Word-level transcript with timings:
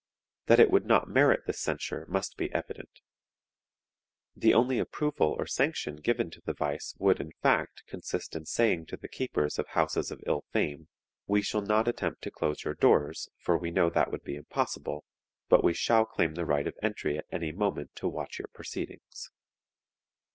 That 0.47 0.59
it 0.59 0.71
would 0.71 0.87
not 0.87 1.07
merit 1.07 1.45
this 1.45 1.59
censure 1.61 2.07
must 2.09 2.35
be 2.35 2.51
evident. 2.55 2.89
The 4.35 4.51
only 4.51 4.79
approval 4.79 5.35
or 5.37 5.45
sanction 5.45 5.97
given 5.97 6.31
to 6.31 6.41
the 6.43 6.55
vice 6.55 6.95
would, 6.97 7.19
in 7.21 7.33
fact, 7.43 7.83
consist 7.85 8.35
in 8.35 8.47
saying 8.47 8.87
to 8.87 8.97
the 8.97 9.07
keepers 9.07 9.59
of 9.59 9.67
houses 9.67 10.09
of 10.09 10.23
ill 10.25 10.41
fame: 10.53 10.87
We 11.27 11.43
shall 11.43 11.61
not 11.61 11.87
attempt 11.87 12.23
to 12.23 12.31
close 12.31 12.63
your 12.63 12.73
doors, 12.73 13.29
for 13.37 13.59
we 13.59 13.69
know 13.69 13.91
that 13.91 14.11
would 14.11 14.23
be 14.23 14.37
impossible, 14.37 15.03
but 15.49 15.63
we 15.63 15.75
shall 15.75 16.05
claim 16.07 16.33
the 16.33 16.47
right 16.47 16.65
of 16.65 16.73
entry 16.81 17.19
at 17.19 17.27
any 17.31 17.51
moment 17.51 17.95
to 17.97 18.07
watch 18.07 18.39
your 18.39 18.47
proceedings. 18.51 19.29